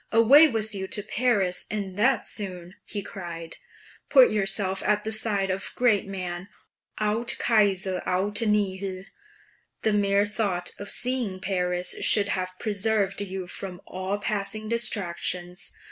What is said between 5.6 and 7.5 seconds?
great men aut